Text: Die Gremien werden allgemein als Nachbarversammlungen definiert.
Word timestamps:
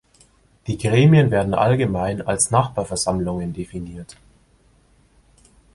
Die 0.65 0.79
Gremien 0.79 1.29
werden 1.29 1.53
allgemein 1.53 2.23
als 2.25 2.49
Nachbarversammlungen 2.49 3.53
definiert. 3.53 4.17